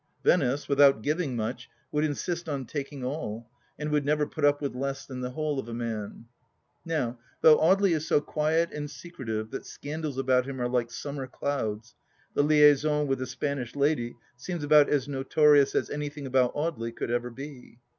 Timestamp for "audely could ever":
16.55-17.29